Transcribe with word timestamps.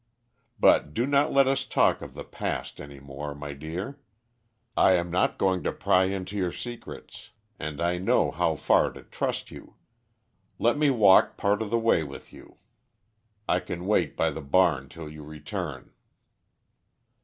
But 0.59 0.95
do 0.95 1.05
not 1.05 1.31
let 1.31 1.47
us 1.47 1.63
talk 1.63 2.01
of 2.01 2.15
the 2.15 2.23
past 2.23 2.81
any 2.81 2.99
more, 2.99 3.35
my 3.35 3.53
dear. 3.53 3.99
I 4.75 4.93
am 4.93 5.11
not 5.11 5.37
going 5.37 5.61
to 5.61 5.71
pry 5.71 6.05
into 6.05 6.35
your 6.35 6.51
secrets, 6.51 7.29
and 7.59 7.79
I 7.79 7.99
know 7.99 8.31
how 8.31 8.55
far 8.55 8.89
to 8.93 9.03
trust 9.03 9.51
you. 9.51 9.75
Let 10.57 10.75
me 10.75 10.89
walk 10.89 11.37
part 11.37 11.61
of 11.61 11.69
the 11.69 11.77
way 11.77 12.03
with 12.03 12.33
you. 12.33 12.55
I 13.47 13.59
can 13.59 13.85
wait 13.85 14.17
by 14.17 14.31
the 14.31 14.41
barn 14.41 14.89
till 14.89 15.07
you 15.07 15.21
return." 15.23 15.93